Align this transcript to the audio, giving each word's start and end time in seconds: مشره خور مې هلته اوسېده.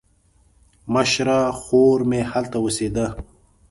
مشره 0.93 1.39
خور 1.59 1.99
مې 2.09 2.21
هلته 2.31 2.57
اوسېده. 2.61 3.07